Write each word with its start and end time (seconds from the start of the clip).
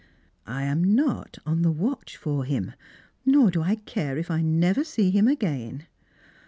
"I 0.47 0.63
am 0.63 0.83
not 0.95 1.37
on 1.45 1.61
the 1.61 1.69
watch 1.69 2.17
for 2.17 2.43
him, 2.43 2.73
nor 3.23 3.51
do 3.51 3.61
I 3.61 3.75
care 3.75 4.17
if 4.17 4.31
I 4.31 4.41
never 4.41 4.83
see 4.83 5.11
him 5.11 5.27
again." 5.27 5.85